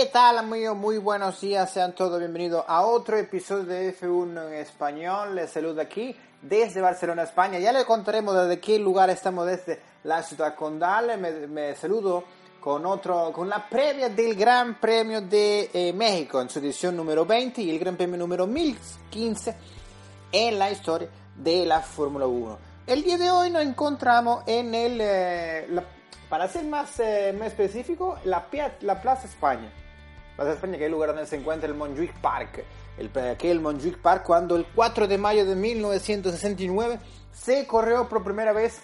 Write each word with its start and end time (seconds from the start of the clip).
¿Qué 0.00 0.06
tal 0.06 0.38
amigos? 0.38 0.78
Muy 0.78 0.96
buenos 0.96 1.42
días, 1.42 1.70
sean 1.70 1.94
todos 1.94 2.18
bienvenidos 2.18 2.64
a 2.66 2.86
otro 2.86 3.18
episodio 3.18 3.64
de 3.64 3.94
F1 3.94 4.46
en 4.48 4.54
español. 4.54 5.34
Les 5.34 5.50
saludo 5.50 5.82
aquí 5.82 6.16
desde 6.40 6.80
Barcelona, 6.80 7.24
España. 7.24 7.58
Ya 7.58 7.70
les 7.70 7.84
contaremos 7.84 8.34
desde 8.34 8.58
qué 8.60 8.78
lugar 8.78 9.10
estamos 9.10 9.46
desde 9.46 9.78
la 10.04 10.22
ciudad 10.22 10.54
condal. 10.54 11.18
Me, 11.18 11.46
me 11.48 11.74
saludo 11.74 12.24
con, 12.62 12.86
otro, 12.86 13.30
con 13.30 13.50
la 13.50 13.68
previa 13.68 14.08
del 14.08 14.34
Gran 14.36 14.80
Premio 14.80 15.20
de 15.20 15.68
eh, 15.74 15.92
México 15.92 16.40
en 16.40 16.48
su 16.48 16.60
edición 16.60 16.96
número 16.96 17.26
20 17.26 17.60
y 17.60 17.68
el 17.68 17.78
Gran 17.78 17.96
Premio 17.96 18.16
número 18.16 18.46
1015 18.46 19.54
en 20.32 20.58
la 20.58 20.70
historia 20.70 21.10
de 21.36 21.66
la 21.66 21.80
Fórmula 21.82 22.26
1. 22.26 22.58
El 22.86 23.02
día 23.02 23.18
de 23.18 23.30
hoy 23.30 23.50
nos 23.50 23.60
encontramos 23.62 24.44
en 24.46 24.74
el, 24.74 24.98
eh, 24.98 25.66
la- 25.68 25.84
para 26.30 26.48
ser 26.48 26.64
más, 26.64 26.98
eh, 27.00 27.34
más 27.38 27.48
específico, 27.48 28.18
la, 28.24 28.46
la 28.80 29.02
Plaza 29.02 29.26
España. 29.26 29.70
Plaza 30.40 30.54
España, 30.54 30.78
que 30.78 30.84
es 30.84 30.86
el 30.86 30.92
lugar 30.92 31.10
donde 31.10 31.26
se 31.26 31.36
encuentra 31.36 31.68
el 31.68 31.74
Montjuic 31.74 32.14
Park. 32.14 32.64
El, 32.96 33.10
que 33.10 33.32
es 33.32 33.52
el 33.52 33.60
Montjuic 33.60 33.98
Park 33.98 34.22
cuando 34.24 34.56
el 34.56 34.64
4 34.74 35.06
de 35.06 35.18
mayo 35.18 35.44
de 35.44 35.54
1969 35.54 36.98
se 37.30 37.66
corrió 37.66 38.08
por 38.08 38.24
primera 38.24 38.54
vez 38.54 38.80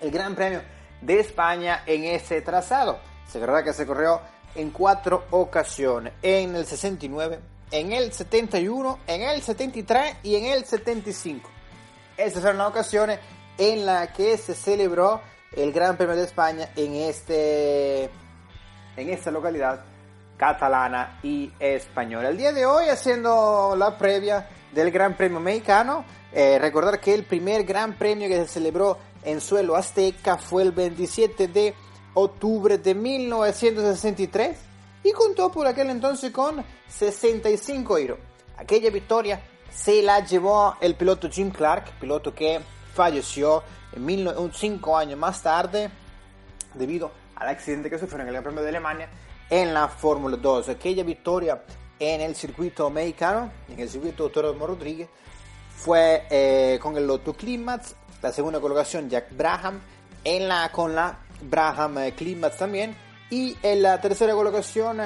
el 0.00 0.10
Gran 0.10 0.34
Premio 0.34 0.62
de 1.00 1.20
España 1.20 1.84
en 1.86 2.02
ese 2.02 2.40
trazado. 2.40 2.98
Se 3.30 3.38
verdad 3.38 3.62
que 3.62 3.72
se 3.72 3.86
corrió 3.86 4.20
en 4.56 4.70
cuatro 4.70 5.26
ocasiones, 5.30 6.12
en 6.22 6.56
el 6.56 6.66
69, 6.66 7.38
en 7.70 7.92
el 7.92 8.12
71, 8.12 8.98
en 9.06 9.22
el 9.22 9.42
73 9.42 10.16
y 10.24 10.34
en 10.34 10.46
el 10.46 10.64
75. 10.64 11.48
Esas 12.16 12.40
fueron 12.40 12.58
las 12.58 12.68
ocasiones 12.68 13.20
en 13.58 13.86
las 13.86 14.08
que 14.10 14.36
se 14.38 14.56
celebró 14.56 15.20
el 15.52 15.72
Gran 15.72 15.96
Premio 15.96 16.16
de 16.16 16.24
España 16.24 16.68
en, 16.74 16.96
este, 16.96 18.10
en 18.96 19.08
esta 19.10 19.30
localidad 19.30 19.93
catalana 20.36 21.18
y 21.22 21.50
española. 21.58 22.28
El 22.28 22.36
día 22.36 22.52
de 22.52 22.66
hoy, 22.66 22.88
haciendo 22.88 23.74
la 23.76 23.96
previa 23.96 24.48
del 24.72 24.90
Gran 24.90 25.16
Premio 25.16 25.40
mexicano, 25.40 26.04
eh, 26.32 26.58
recordar 26.58 27.00
que 27.00 27.14
el 27.14 27.24
primer 27.24 27.64
Gran 27.64 27.94
Premio 27.94 28.28
que 28.28 28.36
se 28.36 28.48
celebró 28.48 28.98
en 29.22 29.40
suelo 29.40 29.76
azteca 29.76 30.36
fue 30.36 30.62
el 30.62 30.72
27 30.72 31.48
de 31.48 31.74
octubre 32.14 32.78
de 32.78 32.94
1963 32.94 34.58
y 35.04 35.12
contó 35.12 35.50
por 35.50 35.66
aquel 35.66 35.90
entonces 35.90 36.32
con 36.32 36.64
65 36.88 37.98
euros. 37.98 38.18
Aquella 38.56 38.90
victoria 38.90 39.40
se 39.70 40.02
la 40.02 40.24
llevó 40.24 40.76
el 40.80 40.94
piloto 40.94 41.28
Jim 41.28 41.50
Clark, 41.50 41.98
piloto 42.00 42.34
que 42.34 42.60
falleció 42.94 43.62
en 43.92 44.52
5 44.52 44.96
años 44.96 45.18
más 45.18 45.42
tarde 45.42 45.90
debido 46.74 47.10
al 47.36 47.48
accidente 47.48 47.90
que 47.90 47.98
sufrió 47.98 48.22
en 48.22 48.28
el 48.28 48.32
Gran 48.32 48.44
Premio 48.44 48.62
de 48.62 48.68
Alemania 48.68 49.08
en 49.50 49.74
la 49.74 49.88
Fórmula 49.88 50.36
2. 50.36 50.68
Aquella 50.68 51.02
victoria 51.02 51.62
en 51.98 52.20
el 52.20 52.34
circuito 52.34 52.90
mexicano, 52.90 53.50
en 53.68 53.80
el 53.80 53.88
circuito 53.88 54.24
Autódromo 54.24 54.66
Rodríguez, 54.66 55.08
fue 55.76 56.26
eh, 56.30 56.78
con 56.80 56.96
el 56.96 57.06
Lotto 57.06 57.34
Climax, 57.34 57.94
la 58.22 58.32
segunda 58.32 58.60
colocación 58.60 59.08
Jack 59.08 59.36
Braham, 59.36 59.80
en 60.22 60.48
la, 60.48 60.70
con 60.72 60.94
la 60.94 61.18
Braham 61.42 61.98
eh, 61.98 62.12
Climax 62.14 62.56
también, 62.56 62.96
y 63.30 63.56
en 63.62 63.82
la 63.82 64.00
tercera 64.00 64.32
colocación 64.34 65.00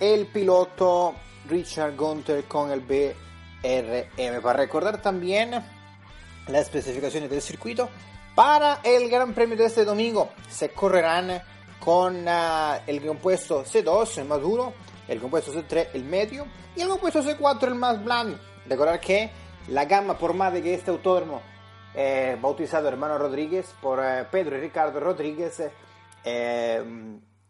el 0.00 0.26
piloto 0.26 1.14
Richard 1.48 1.96
Gunther 1.96 2.44
con 2.44 2.70
el 2.70 2.80
BRM. 2.80 4.42
Para 4.42 4.58
recordar 4.58 5.00
también 5.00 5.50
las 5.50 6.62
especificaciones 6.62 7.30
del 7.30 7.42
circuito, 7.42 7.88
para 8.34 8.80
el 8.82 9.08
Gran 9.08 9.32
Premio 9.32 9.56
de 9.56 9.66
este 9.66 9.84
domingo 9.84 10.30
se 10.48 10.70
correrán 10.70 11.42
con 11.80 12.24
ah, 12.28 12.80
el 12.86 13.04
compuesto 13.04 13.64
C2, 13.64 14.18
el 14.18 14.24
más 14.26 14.40
duro, 14.40 14.72
el 15.08 15.20
compuesto 15.20 15.52
C3, 15.52 15.88
el 15.94 16.04
medio, 16.04 16.46
y 16.74 16.80
el 16.80 16.88
compuesto 16.88 17.22
C4, 17.22 17.68
el 17.68 17.74
más 17.74 18.02
blando. 18.02 18.38
Recordar 18.68 19.00
que 19.00 19.30
la 19.68 19.84
gama 19.84 20.18
por 20.18 20.34
más 20.34 20.52
de 20.52 20.62
que 20.62 20.74
este 20.74 20.90
autódromo, 20.90 21.40
eh, 21.94 22.36
bautizado 22.40 22.88
Hermano 22.88 23.18
Rodríguez 23.18 23.74
por 23.80 24.00
eh, 24.04 24.26
Pedro 24.30 24.56
y 24.56 24.60
Ricardo 24.60 25.00
Rodríguez, 25.00 25.62
eh, 26.24 26.84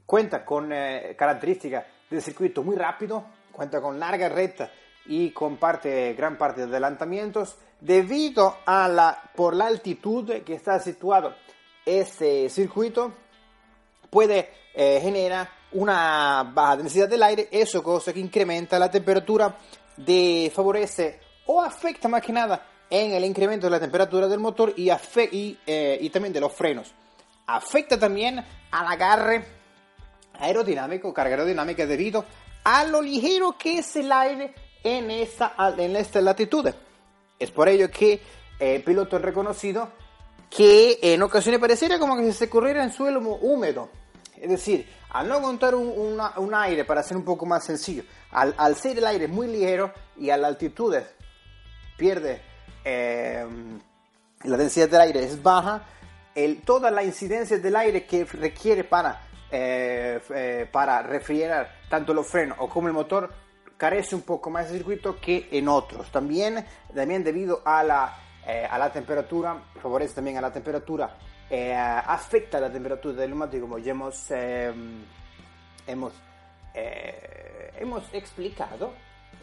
cuenta 0.05 0.45
con 0.45 0.69
características 1.17 1.85
del 2.09 2.23
circuito 2.23 2.63
muy 2.63 2.77
rápido, 2.77 3.25
cuenta 3.51 3.81
con 3.81 3.99
larga 3.99 4.29
recta 4.29 4.71
y 5.07 5.31
con 5.31 5.57
parte, 5.57 6.15
gran 6.15 6.37
parte 6.37 6.63
de 6.63 6.69
adelantamientos, 6.69 7.57
debido 7.81 8.59
a 8.67 8.89
la, 8.89 9.31
por 9.35 9.55
la 9.55 9.67
altitud 9.67 10.43
que 10.45 10.55
está 10.55 10.79
situado 10.79 11.35
este 11.85 12.49
circuito, 12.49 13.15
puede 14.11 14.51
eh, 14.75 14.99
generar 15.03 15.49
una 15.73 16.51
baja 16.55 16.77
densidad 16.77 17.09
del 17.09 17.23
aire, 17.23 17.49
eso 17.51 17.83
cosa 17.83 18.13
que 18.13 18.21
incrementa 18.21 18.79
la 18.79 18.91
temperatura 18.91 19.57
de 19.97 20.51
favorece 20.55 21.21
o 21.47 21.63
afecta 21.63 22.09
más 22.09 22.23
que 22.23 22.33
nada 22.33 22.67
en 22.89 23.13
el 23.13 23.25
incremento 23.25 23.67
de 23.67 23.71
la 23.71 23.81
temperatura 23.81 24.29
del 24.29 24.39
motor 24.39 24.73
y, 24.77 24.91
y, 24.91 25.59
eh, 25.67 25.99
y 26.01 26.11
también 26.11 26.33
de 26.33 26.41
los 26.41 26.53
frenos. 26.53 26.93
Afecta 27.47 27.99
también 27.99 28.45
al 28.71 28.87
agarre 28.87 29.45
aerodinámico, 30.39 31.13
carga 31.13 31.35
aerodinámica 31.35 31.87
debido 31.87 32.25
a 32.65 32.85
lo 32.85 33.01
ligero 33.01 33.57
que 33.59 33.79
es 33.79 33.97
el 33.97 34.11
aire 34.11 34.55
en 34.83 35.11
esta, 35.11 35.55
en 35.79 35.97
esta 35.97 36.21
latitud. 36.21 36.69
Es 37.39 37.51
por 37.51 37.69
ello 37.69 37.91
que 37.91 38.15
eh, 38.15 38.21
el 38.77 38.83
piloto 38.83 39.17
ha 39.17 39.21
reconocido 39.21 39.91
que 40.51 40.99
en 41.03 41.23
ocasiones 41.23 41.61
pareciera 41.61 41.99
como 41.99 42.17
que 42.17 42.33
se 42.33 42.49
corriera 42.49 42.83
en 42.83 42.93
suelo 42.93 43.21
húmedo. 43.21 43.89
Es 44.37 44.51
decir, 44.51 44.89
al 45.11 45.29
no 45.29 45.41
contar 45.41 45.75
un, 45.75 46.55
aire 46.55 46.85
para 46.85 47.03
ser 47.03 47.17
un 47.17 47.25
poco 47.25 47.47
más 47.47 47.65
sencillo, 47.65 48.05
al, 48.31 48.77
ser 48.77 48.99
el 48.99 49.07
aire 49.07 49.29
muy 49.29 49.47
ligero 49.47 49.93
y 50.17 50.31
a 50.31 50.37
la 50.37 50.49
altitud 50.49 50.95
pierde 51.97 52.43
eh, 52.85 53.47
la 54.45 54.57
densidad 54.57 54.89
del 54.89 55.01
aire 55.01 55.25
es 55.25 55.43
baja, 55.43 55.83
el, 56.35 56.61
toda 56.63 56.91
la 56.91 57.03
incidencia 57.03 57.59
del 57.59 57.75
aire 57.77 58.05
que 58.05 58.25
requiere 58.25 58.85
para, 58.85 59.23
eh, 59.51 60.21
eh, 60.31 60.69
para 60.71 61.03
refrigerar 61.03 61.75
tanto 61.89 62.13
los 62.13 62.27
frenos 62.27 62.59
o 62.61 62.69
como 62.69 62.89
el 62.89 62.95
motor 62.95 63.33
carece 63.77 64.15
un 64.15 64.23
poco 64.23 64.51
más 64.51 64.71
de 64.71 64.77
circuito 64.77 65.19
que 65.21 65.49
en 65.51 65.69
otros. 65.69 66.11
También, 66.13 66.65
también 66.95 67.25
debido 67.25 67.63
a 67.65 67.83
la, 67.83 68.19
eh, 68.47 68.67
a 68.71 68.79
la 68.79 68.93
temperatura, 68.93 69.61
favorece 69.83 70.15
también 70.15 70.39
a 70.39 70.41
la 70.41 70.53
temperatura, 70.53 71.17
eh, 71.49 71.73
afecta 71.75 72.59
la 72.59 72.69
temperatura 72.71 73.21
del 73.21 73.31
neumático 73.31 73.63
como 73.63 73.79
ya 73.79 73.93
hemos, 73.93 74.31
eh, 74.31 74.75
hemos, 75.87 76.13
eh, 76.75 77.71
hemos 77.79 78.03
explicado. 78.13 78.93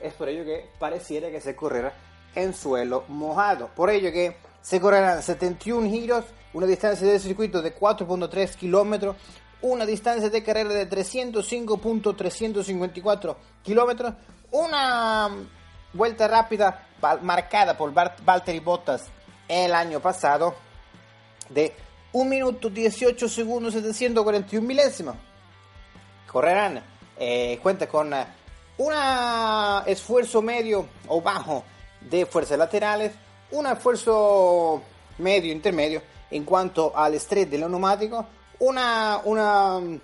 Es 0.02 0.13
por 0.13 0.28
ello 0.28 0.44
que 0.44 0.69
pareciera 0.80 1.31
que 1.31 1.40
se 1.40 1.56
correrá 1.56 1.94
en 2.36 2.53
suelo 2.53 3.06
mojado. 3.08 3.69
Por 3.69 3.90
ello 3.90 4.12
que 4.12 4.36
se 4.62 4.81
correrán 4.81 5.24
71 5.24 5.90
giros, 5.90 6.25
una 6.54 6.66
distancia 6.66 7.07
de 7.07 7.19
circuito 7.19 7.62
de 7.62 7.74
4.3 7.74 8.56
kilómetros, 8.56 9.16
una 9.62 9.86
distancia 9.86 10.30
de 10.30 10.44
carrera 10.44 10.74
de 10.74 10.89
305.354 10.89 13.36
kilómetros, 13.63 14.13
una 14.51 15.30
vuelta 15.94 16.27
rápida 16.27 16.86
marcada 17.21 17.77
por 17.77 17.94
Valtteri 17.94 18.59
Bottas 18.59 19.05
el 19.47 19.73
año 19.73 20.00
pasado 20.00 20.55
de 21.50 21.73
1 22.13 22.29
minuto 22.29 22.69
18 22.69 23.27
segundos 23.27 23.73
741 23.73 24.65
milésimas. 24.65 25.15
Correrán, 26.31 26.83
eh, 27.17 27.59
cuenta 27.61 27.88
con 27.88 28.13
un 28.77 28.94
esfuerzo 29.85 30.41
medio 30.41 30.88
o 31.07 31.21
bajo 31.21 31.63
de 32.01 32.25
fuerzas 32.25 32.57
laterales, 32.57 33.13
un 33.51 33.67
esfuerzo 33.67 34.81
medio 35.17 35.51
intermedio 35.51 36.01
en 36.31 36.44
cuanto 36.44 36.95
al 36.95 37.13
estrés 37.13 37.50
del 37.50 37.61
neumático, 37.61 38.25
una, 38.59 39.21
una 39.25 39.79
mm, 39.79 40.00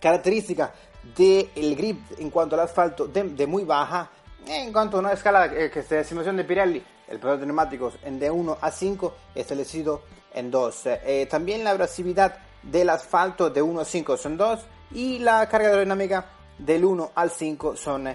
característica 0.00 0.72
del 1.16 1.76
grip 1.76 2.00
en 2.18 2.30
cuanto 2.30 2.54
al 2.54 2.62
asfalto 2.62 3.06
de, 3.06 3.22
de 3.24 3.46
muy 3.46 3.64
baja, 3.64 4.10
en 4.46 4.72
cuanto 4.72 4.96
a 4.96 5.00
una 5.00 5.12
escala 5.12 5.46
eh, 5.46 5.70
que 5.70 5.80
es 5.80 5.88
de 5.88 6.00
estimación 6.00 6.36
de 6.36 6.44
Pirelli 6.44 6.84
el 7.08 7.18
paquete 7.18 7.40
de 7.40 7.46
neumáticos 7.46 7.98
en 8.02 8.18
de 8.18 8.30
1 8.30 8.58
a 8.60 8.70
5 8.70 9.16
establecido 9.34 10.02
en 10.34 10.50
2. 10.50 10.86
Eh, 10.86 11.26
también 11.30 11.64
la 11.64 11.70
abrasividad 11.70 12.38
del 12.62 12.90
asfalto 12.90 13.50
de 13.50 13.62
1 13.62 13.80
a 13.80 13.84
5 13.84 14.16
son 14.16 14.36
2 14.36 14.66
y 14.92 15.18
la 15.18 15.48
carga 15.48 15.68
aerodinámica 15.68 16.26
del 16.58 16.84
1 16.84 17.12
al 17.14 17.30
5 17.30 17.76
son 17.76 18.08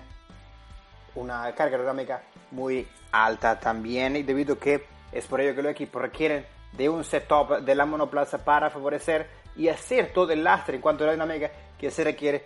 una 1.16 1.56
carga 1.56 1.78
aerodinámica 1.78 2.24
muy 2.52 2.88
alta 3.12 3.60
también 3.60 4.16
y 4.16 4.24
debido 4.24 4.58
que 4.58 4.86
es 5.12 5.26
por 5.26 5.42
ello 5.42 5.56
que 5.56 5.62
los 5.62 5.72
equipos 5.72 6.02
requieren 6.02 6.46
de 6.72 6.90
un 6.90 7.04
setup 7.04 7.60
de 7.62 7.76
la 7.76 7.86
monoplaza 7.86 8.44
para 8.44 8.70
favorecer 8.70 9.28
y 9.56 9.68
hacer 9.68 10.12
todo 10.14 10.32
el 10.32 10.44
lastre 10.44 10.76
en 10.76 10.82
cuanto 10.82 11.04
a 11.04 11.08
aerodinámica 11.08 11.52
que 11.78 11.92
se 11.92 12.04
requiere 12.04 12.46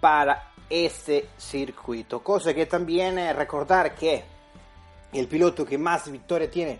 para 0.00 0.49
este 0.70 1.28
circuito. 1.36 2.22
Cosa 2.22 2.54
que 2.54 2.64
también 2.66 3.18
es 3.18 3.36
recordar 3.36 3.94
que 3.94 4.24
el 5.12 5.26
piloto 5.26 5.66
que 5.66 5.76
más 5.76 6.08
victorias 6.10 6.50
tiene 6.50 6.78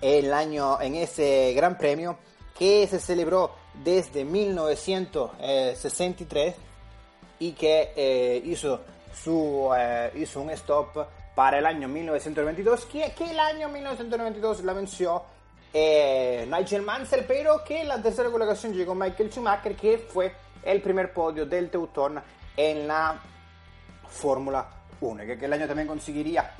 el 0.00 0.32
año 0.32 0.80
en 0.80 0.96
ese 0.96 1.52
gran 1.54 1.76
premio 1.76 2.16
que 2.58 2.86
se 2.86 2.98
celebró 2.98 3.50
desde 3.84 4.24
1963 4.24 6.54
y 7.38 7.52
que 7.52 7.92
eh, 7.94 8.40
hizo, 8.44 8.80
su, 9.14 9.70
eh, 9.76 10.10
hizo 10.16 10.40
un 10.40 10.48
stop 10.50 11.06
para 11.34 11.58
el 11.58 11.66
año 11.66 11.86
1992, 11.86 12.86
que, 12.86 13.12
que 13.12 13.30
el 13.30 13.38
año 13.38 13.68
1992 13.68 14.64
la 14.64 14.72
venció 14.72 15.22
eh, 15.74 16.48
Nigel 16.50 16.80
Mansell, 16.80 17.26
pero 17.26 17.62
que 17.62 17.84
la 17.84 18.00
tercera 18.00 18.30
colocación 18.30 18.72
llegó 18.72 18.94
Michael 18.94 19.30
Schumacher, 19.30 19.76
que 19.76 19.98
fue 19.98 20.32
el 20.62 20.80
primer 20.80 21.12
podio 21.12 21.44
del 21.44 21.68
Teuton 21.68 22.22
en 22.56 22.88
la 22.88 23.20
Fórmula 24.08 24.66
1, 25.00 25.24
que 25.24 25.32
aquel 25.32 25.52
año 25.52 25.66
también 25.66 25.88
conseguiría 25.88 26.54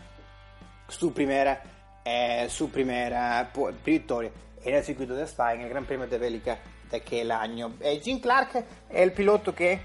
su 0.89 1.13
primera, 1.13 1.63
eh, 2.05 2.47
su 2.51 2.71
primera 2.71 3.51
victoria 3.85 4.31
en 4.65 4.75
el 4.75 4.85
circuito 4.85 5.15
de 5.15 5.25
Spa, 5.27 5.55
en 5.55 5.63
el 5.63 5.69
Gran 5.69 5.85
Premio 5.85 6.07
de 6.07 6.19
Bélgica 6.19 6.59
de 6.91 6.99
aquel 6.99 7.31
año. 7.31 7.75
Eh, 7.81 8.01
Jim 8.03 8.21
Clark 8.21 8.57
es 8.57 8.65
el 8.91 9.13
piloto 9.13 9.55
que 9.55 9.81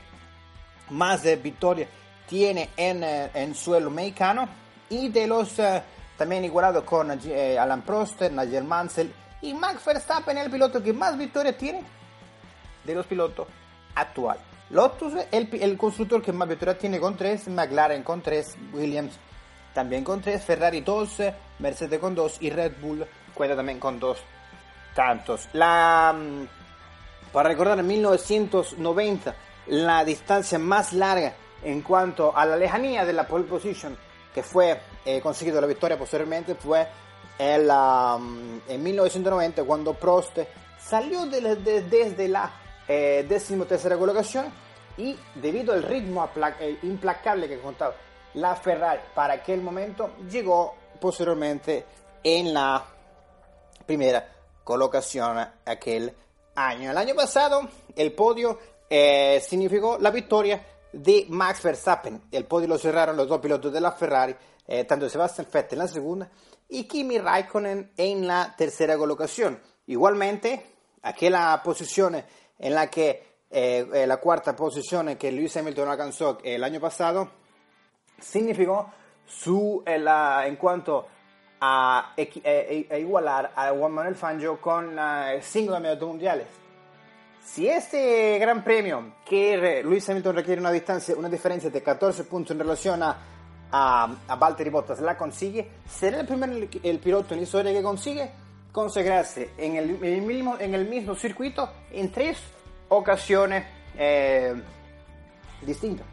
más 0.89 1.23
victorias 1.41 1.89
tiene 2.27 2.69
en, 2.75 3.03
eh, 3.03 3.31
en 3.33 3.55
suelo 3.55 3.89
mexicano 3.89 4.47
y 4.89 5.09
de 5.09 5.27
los 5.27 5.59
también 6.17 6.43
igualado 6.43 6.85
con 6.85 7.09
Alan 7.09 7.81
Prost, 7.81 8.21
Nigel 8.21 8.63
Mansell 8.63 9.11
y 9.41 9.53
Max 9.53 9.83
Verstappen 9.85 10.37
el 10.37 10.51
piloto 10.51 10.83
que 10.83 10.93
más 10.93 11.17
victorias 11.17 11.57
tiene 11.57 11.83
de 12.83 12.95
los 12.95 13.05
pilotos 13.05 13.47
actuales. 13.95 14.50
Lotus, 14.71 15.13
el, 15.31 15.49
el 15.61 15.77
constructor 15.77 16.21
que 16.21 16.31
más 16.31 16.47
victorias 16.47 16.77
tiene 16.77 16.99
con 16.99 17.17
3, 17.17 17.49
McLaren 17.49 18.03
con 18.03 18.21
3, 18.21 18.57
Williams 18.73 19.13
también 19.73 20.03
con 20.03 20.21
3, 20.21 20.43
Ferrari 20.43 20.81
2, 20.81 21.17
Mercedes 21.59 21.99
con 21.99 22.15
2 22.15 22.37
y 22.41 22.49
Red 22.49 22.73
Bull 22.81 23.05
cuenta 23.33 23.55
también 23.55 23.79
con 23.79 23.99
2 23.99 24.17
tantos. 24.95 25.47
La, 25.53 26.13
mm, 26.17 27.31
para 27.31 27.49
recordar, 27.49 27.79
en 27.79 27.87
1990, 27.87 29.35
la 29.67 30.03
distancia 30.03 30.59
más 30.59 30.93
larga 30.93 31.33
en 31.63 31.81
cuanto 31.81 32.35
a 32.35 32.45
la 32.45 32.57
lejanía 32.57 33.05
de 33.05 33.13
la 33.13 33.27
pole 33.27 33.45
position 33.45 33.95
que 34.33 34.43
fue 34.43 34.79
eh, 35.05 35.21
conseguido 35.21 35.61
la 35.61 35.67
victoria 35.67 35.97
posteriormente 35.97 36.55
fue 36.55 36.87
el, 37.37 37.69
um, 37.69 38.59
en 38.67 38.83
1990 38.83 39.63
cuando 39.63 39.93
Prost 39.93 40.39
salió 40.79 41.25
de, 41.25 41.55
de, 41.57 41.81
desde 41.83 42.27
la 42.27 42.51
eh, 42.87 43.25
decimotercera 43.27 43.97
colocación 43.97 44.45
y 44.97 45.17
debido 45.35 45.73
al 45.73 45.83
ritmo 45.83 46.27
eh, 46.59 46.77
implacable 46.83 47.47
que 47.47 47.59
contaba 47.59 47.95
la 48.33 48.55
Ferrari 48.55 49.01
para 49.13 49.35
aquel 49.35 49.61
momento 49.61 50.11
llegó 50.29 50.75
posteriormente 50.99 51.85
en 52.23 52.53
la 52.53 52.85
primera 53.85 54.25
colocación 54.63 55.37
aquel 55.65 56.13
año. 56.55 56.91
El 56.91 56.97
año 56.97 57.15
pasado 57.15 57.67
el 57.95 58.13
podio 58.13 58.59
eh, 58.89 59.41
significó 59.45 59.97
la 59.99 60.11
victoria 60.11 60.65
de 60.93 61.25
Max 61.29 61.63
Verstappen. 61.63 62.23
El 62.31 62.45
podio 62.45 62.67
lo 62.67 62.77
cerraron 62.77 63.17
los 63.17 63.27
dos 63.27 63.39
pilotos 63.39 63.71
de 63.71 63.81
la 63.81 63.91
Ferrari, 63.91 64.35
eh, 64.67 64.83
tanto 64.85 65.09
Sebastian 65.09 65.47
Vettel 65.51 65.79
en 65.79 65.85
la 65.85 65.87
segunda 65.87 66.29
y 66.69 66.85
Kimi 66.85 67.17
Raikkonen 67.17 67.91
en 67.97 68.27
la 68.27 68.53
tercera 68.57 68.97
colocación. 68.97 69.59
Igualmente, 69.87 70.65
aquella 71.01 71.61
posición 71.63 72.23
en 72.61 72.75
la 72.75 72.89
que 72.89 73.09
eh, 73.49 73.85
eh, 73.93 74.07
la 74.07 74.17
cuarta 74.17 74.55
posición 74.55 75.15
que 75.17 75.31
Lewis 75.31 75.57
Hamilton 75.57 75.89
alcanzó 75.89 76.37
el 76.43 76.63
año 76.63 76.79
pasado 76.79 77.29
significó 78.19 78.89
su, 79.25 79.83
en 79.85 80.55
cuanto 80.55 81.07
a, 81.59 82.13
igualar 82.97 83.51
a 83.55 83.71
Juan 83.71 83.91
Manuel 83.91 84.15
Fangio 84.15 84.61
con 84.61 84.95
cinco 85.41 85.73
campeonatos 85.73 86.07
mundiales. 86.07 86.47
Si 87.43 87.67
este 87.67 88.37
gran 88.37 88.63
premio, 88.63 89.15
que 89.25 89.81
Lewis 89.83 90.07
Hamilton 90.07 90.35
requiere 90.35 90.61
una 90.61 90.71
distancia, 90.71 91.15
una 91.17 91.27
diferencia 91.27 91.69
de 91.71 91.81
14 91.81 92.25
puntos 92.25 92.51
en 92.51 92.59
relación 92.59 93.01
a, 93.01 93.17
a, 93.71 94.15
a 94.27 94.35
Valtteri 94.35 94.69
Bottas, 94.69 95.01
la 95.01 95.17
consigue, 95.17 95.67
será 95.89 96.21
el 96.21 96.27
primer 96.27 96.69
el, 96.83 96.99
piloto 96.99 97.33
en 97.33 97.39
la 97.39 97.43
historia 97.43 97.73
que 97.73 97.81
consigue 97.81 98.31
consagrarse 98.71 99.51
en 99.57 99.75
el, 99.75 99.97
mismo, 100.21 100.57
en 100.59 100.73
el 100.73 100.87
mismo 100.87 101.15
circuito 101.15 101.69
en 101.91 102.11
tres 102.11 102.37
ocasiones 102.89 103.65
eh, 103.97 104.53
distintas. 105.61 106.05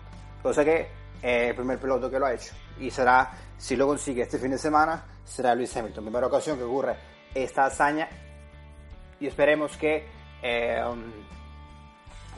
Cosa 0.42 0.64
que 0.64 0.80
es 1.22 1.48
el 1.48 1.54
primer 1.54 1.78
piloto 1.78 2.10
que 2.10 2.18
lo 2.18 2.26
ha 2.26 2.34
hecho. 2.34 2.52
Y 2.80 2.90
será, 2.90 3.32
si 3.56 3.76
lo 3.76 3.86
consigue 3.86 4.22
este 4.22 4.38
fin 4.38 4.50
de 4.50 4.58
semana, 4.58 5.04
será 5.24 5.54
Lewis 5.54 5.76
Hamilton. 5.76 6.04
Primera 6.04 6.26
ocasión 6.26 6.56
que 6.56 6.64
ocurre 6.64 6.96
esta 7.34 7.66
hazaña. 7.66 8.08
Y 9.20 9.26
esperemos 9.26 9.76
que 9.76 10.06
eh, 10.42 10.80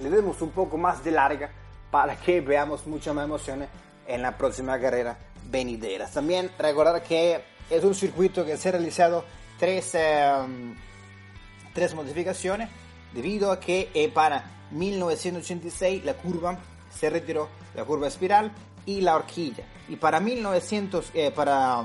le 0.01 0.11
demos 0.11 0.41
un 0.41 0.51
poco 0.51 0.79
más 0.79 1.05
de 1.05 1.11
larga 1.11 1.51
para 1.91 2.17
que 2.17 2.41
veamos 2.41 2.87
muchas 2.87 3.15
más 3.15 3.25
emociones 3.25 3.69
en 4.07 4.23
la 4.23 4.37
próxima 4.37 4.81
carrera 4.81 5.19
venidera. 5.51 6.09
También 6.09 6.51
recordar 6.59 7.03
que 7.03 7.43
es 7.69 7.85
un 7.85 7.95
circuito 7.95 8.45
que 8.45 8.57
se 8.57 8.69
ha 8.69 8.73
realizado 8.73 9.25
tres, 9.61 9.95
em, 9.95 10.75
tres 11.75 11.95
modificaciones 11.95 12.71
debido 13.13 13.53
a 13.53 13.61
que 13.61 13.91
eh, 13.95 14.09
para 14.09 14.51
1986 14.73 16.05
la 16.05 16.15
curva 16.15 16.59
se 16.91 17.11
retiró, 17.11 17.49
la 17.75 17.85
curva 17.85 18.09
espiral 18.09 18.53
y 18.87 19.03
la 19.03 19.15
horquilla. 19.15 19.65
Y 19.89 19.97
para, 19.97 20.19
1900, 20.19 21.11
eh, 21.15 21.31
para 21.31 21.85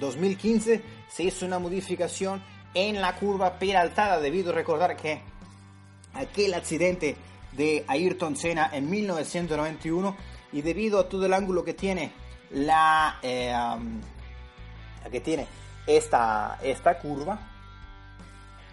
2015 0.00 0.82
se 1.08 1.22
hizo 1.24 1.44
una 1.44 1.58
modificación 1.58 2.42
en 2.74 3.00
la 3.00 3.16
curva 3.16 3.58
peraltada 3.58 4.20
debido 4.20 4.52
a 4.52 4.54
recordar 4.54 4.96
que 4.96 5.20
aquel 6.14 6.54
accidente 6.54 7.16
de 7.52 7.84
Ayrton 7.88 8.36
Senna 8.36 8.70
en 8.72 8.88
1991 8.88 10.16
y 10.52 10.62
debido 10.62 11.00
a 11.00 11.08
todo 11.08 11.26
el 11.26 11.32
ángulo 11.32 11.64
que 11.64 11.74
tiene 11.74 12.12
la 12.50 13.18
eh, 13.22 13.52
que 15.10 15.20
tiene 15.20 15.46
esta, 15.86 16.58
esta 16.62 16.98
curva 16.98 17.38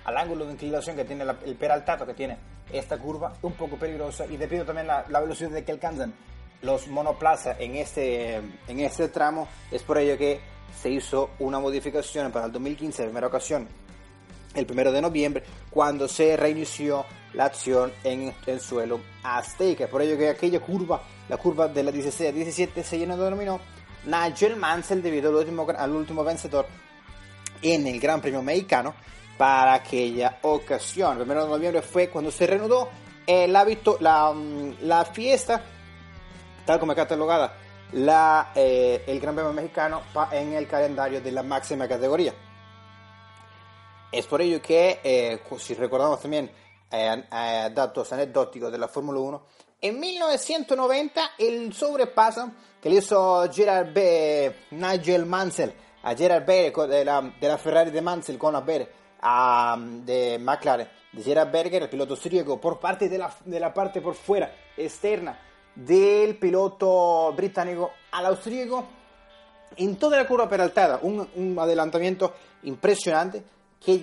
al 0.06 0.18
ángulo 0.18 0.46
de 0.46 0.54
inclinación 0.54 0.96
que 0.96 1.06
tiene 1.06 1.24
el 1.46 1.56
peraltato 1.56 2.06
que 2.06 2.14
tiene 2.14 2.38
esta 2.72 2.98
curva 2.98 3.34
un 3.42 3.54
poco 3.54 3.78
peligrosa 3.78 4.26
y 4.26 4.38
debido 4.38 4.66
también 4.66 4.90
a 4.90 5.06
la, 5.08 5.20
velocidad 5.20 5.52
de 5.52 5.64
que 5.64 5.72
alcanzan 5.72 6.14
los 6.62 6.88
monoplazas 6.88 7.58
en 7.60 7.76
este, 7.76 8.36
en 8.36 8.80
este 8.80 9.10
tramo 9.10 9.48
es 9.72 9.84
por 9.84 9.98
ello 9.98 10.18
que 10.18 10.42
se 10.82 10.90
hizo 10.90 11.32
una 11.40 11.60
modificación 11.60 12.32
para 12.32 12.48
el 12.48 12.52
2015 12.52 13.04
primera 13.04 13.28
ocasión 13.28 13.68
el 14.54 14.66
primero 14.66 14.92
de 14.92 15.02
noviembre 15.02 15.44
cuando 15.70 16.08
se 16.08 16.38
reinició 16.38 17.06
la 17.34 17.46
acción 17.46 17.92
en 18.04 18.34
el 18.46 18.60
suelo 18.60 19.00
azteca. 19.24 19.88
Por 19.88 20.02
ello 20.02 20.18
que 20.18 20.30
aquella 20.30 20.60
curva, 20.60 21.02
la 21.30 21.38
curva 21.38 21.68
de 21.68 21.84
la 21.84 21.92
16 21.92 22.30
a 22.30 22.32
17, 22.32 22.84
se 22.84 22.98
denominó 23.00 23.60
Nigel 24.06 24.56
Mansell 24.56 25.02
debido 25.02 25.30
al 25.30 25.36
último, 25.38 25.68
al 25.76 25.92
último 25.92 26.24
vencedor 26.24 26.68
en 27.64 27.88
el 27.88 28.00
Gran 28.00 28.22
Premio 28.22 28.44
Mexicano 28.44 28.94
para 29.38 29.74
aquella 29.74 30.40
ocasión. 30.44 31.18
El 31.18 31.24
1 31.24 31.44
de 31.44 31.50
noviembre 31.50 31.82
fue 31.82 32.10
cuando 32.10 32.30
se 32.30 32.46
reanudó 32.46 32.90
el 33.26 33.56
hábito, 33.56 33.98
la, 34.00 34.32
mm, 34.34 34.76
la, 34.82 35.06
fiesta, 35.06 35.62
tal 36.66 36.80
como 36.80 36.94
catalogada 36.94 37.58
la, 37.94 38.52
eh, 38.56 39.04
el 39.08 39.20
Gran 39.20 39.36
Premio 39.36 39.54
Mexicano 39.54 40.04
en 40.32 40.54
el 40.54 40.68
calendario 40.68 41.22
de 41.22 41.32
la 41.32 41.44
máxima 41.44 41.88
categoría. 41.88 42.34
Es 44.14 44.28
por 44.28 44.42
ello 44.42 44.62
que, 44.62 45.00
eh, 45.04 45.42
si 45.58 45.74
recordamos 45.74 46.22
también 46.22 46.52
eh, 46.92 47.24
eh, 47.32 47.72
datos 47.74 48.14
anecdóticos 48.14 48.72
de 48.72 48.78
la 48.78 48.88
Fórmula 48.88 49.20
1, 49.20 49.44
en 49.82 50.00
1990 50.00 51.32
el 51.40 51.74
sobrepaso 51.74 52.52
que 52.80 52.90
le 52.90 52.98
hizo 52.98 53.52
Gerard 53.52 53.92
B, 53.92 54.56
Nigel 54.72 55.26
Mansell 55.26 55.74
a 56.04 56.16
Gerard 56.16 56.46
Berger 56.46 56.88
de 56.88 57.06
la, 57.06 57.22
de 57.22 57.48
la 57.48 57.58
Ferrari 57.58 57.92
de 57.92 58.02
Mansell 58.02 58.38
con 58.38 58.54
la 58.54 58.62
Berger 58.62 58.92
a, 59.22 59.78
de 59.80 60.38
McLaren, 60.40 60.88
de 61.12 61.24
Gerard 61.24 61.52
Berger, 61.52 61.84
el 61.84 61.90
piloto 61.90 62.14
austríaco, 62.14 62.60
por 62.60 62.80
parte 62.80 63.10
de 63.10 63.18
la, 63.18 63.34
de 63.46 63.60
la 63.60 63.74
parte 63.74 64.02
por 64.02 64.16
fuera 64.16 64.54
externa 64.76 65.40
del 65.76 66.38
piloto 66.38 67.34
británico 67.34 67.92
al 68.12 68.28
austríaco 68.28 68.86
en 69.78 69.96
toda 69.96 70.18
la 70.18 70.28
curva 70.28 70.48
peraltada, 70.48 71.00
un, 71.02 71.58
adelantamiento 71.58 72.34
impresionante 72.64 73.44
que, 73.84 74.00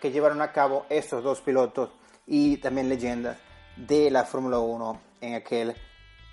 que 0.00 0.10
llevaron 0.10 0.42
a 0.42 0.52
cabo 0.52 0.86
estos 0.88 1.22
dos 1.22 1.40
pilotos 1.40 1.90
y 2.26 2.56
también 2.56 2.88
leyendas 2.88 3.38
de 3.76 4.10
la 4.10 4.24
Fórmula 4.24 4.58
1 4.58 5.00
en 5.20 5.34
aquel 5.34 5.74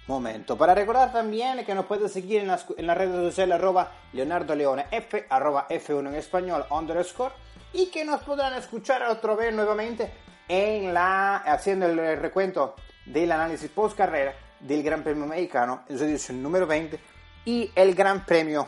momento. 0.07 0.57
Para 0.57 0.75
recordar 0.75 1.12
también 1.12 1.65
que 1.65 1.75
nos 1.75 1.85
puedes 1.85 2.12
seguir 2.12 2.41
en 2.41 2.47
las, 2.47 2.65
en 2.77 2.88
las 2.88 2.97
redes 2.97 3.15
sociales 3.15 3.55
arroba 3.55 3.91
Leonardo 4.13 4.55
Leone 4.55 4.85
F, 4.91 5.25
arroba 5.29 5.67
F1 5.69 6.09
en 6.09 6.15
español, 6.15 6.65
underscore, 6.69 7.33
y 7.74 7.88
que 7.88 8.05
nos 8.05 8.21
podrán 8.21 8.53
escuchar 8.53 9.03
otra 9.03 9.35
vez 9.35 9.53
nuevamente 9.53 10.12
en 10.47 10.93
la, 10.93 11.38
haciendo 11.38 11.88
el 11.88 12.17
recuento 12.17 12.75
del 13.05 13.31
análisis 13.31 13.69
post 13.69 13.97
carrera 13.97 14.33
del 14.59 14.83
Gran 14.83 15.03
Premio 15.03 15.25
Mexicano 15.25 15.83
en 15.89 15.97
su 15.97 16.03
edición 16.05 16.41
número 16.41 16.65
20 16.65 17.00
y 17.45 17.71
el 17.75 17.93
Gran 17.93 18.25
Premio 18.25 18.67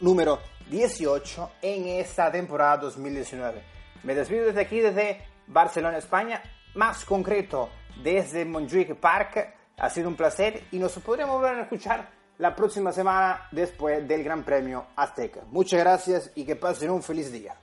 número 0.00 0.40
18 0.70 1.50
en 1.62 1.86
esta 1.88 2.30
temporada 2.30 2.78
2019. 2.78 3.62
Me 4.02 4.14
despido 4.14 4.46
desde 4.46 4.60
aquí, 4.60 4.80
desde 4.80 5.24
Barcelona, 5.46 5.98
España, 5.98 6.42
más 6.74 7.04
concreto 7.04 7.70
desde 8.02 8.44
Montjuic 8.44 8.94
Park. 8.96 9.59
Ha 9.80 9.88
sido 9.88 10.08
un 10.08 10.14
placer 10.14 10.64
y 10.72 10.78
nos 10.78 10.92
podremos 10.98 11.40
volver 11.40 11.58
a 11.58 11.62
escuchar 11.62 12.10
la 12.36 12.54
próxima 12.54 12.92
semana 12.92 13.48
después 13.50 14.06
del 14.06 14.22
Gran 14.22 14.44
Premio 14.44 14.84
Azteca. 14.94 15.40
Muchas 15.50 15.80
gracias 15.80 16.30
y 16.34 16.44
que 16.44 16.54
pasen 16.54 16.90
un 16.90 17.02
feliz 17.02 17.32
día. 17.32 17.54